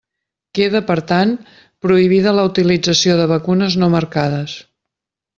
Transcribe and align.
Queda, 0.59 0.79
per 0.87 0.95
tant, 1.11 1.33
prohibida 1.87 2.33
la 2.37 2.45
utilització 2.49 3.17
de 3.23 3.27
vacunes 3.35 3.77
no 3.83 3.91
marcades. 3.97 4.57